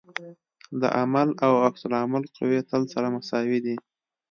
د 0.81 0.83
عمل 0.99 1.29
او 1.45 1.51
عکس 1.67 1.81
العمل 1.89 2.23
قوې 2.37 2.59
تل 2.69 2.81
سره 2.93 3.07
مساوي 3.15 3.59
دي. 3.65 3.75